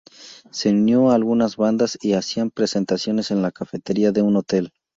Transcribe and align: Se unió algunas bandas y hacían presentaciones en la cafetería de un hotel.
Se 0.49 0.71
unió 0.71 1.11
algunas 1.11 1.57
bandas 1.57 1.95
y 2.01 2.13
hacían 2.13 2.49
presentaciones 2.49 3.29
en 3.29 3.43
la 3.43 3.51
cafetería 3.51 4.11
de 4.11 4.23
un 4.23 4.35
hotel. 4.35 4.71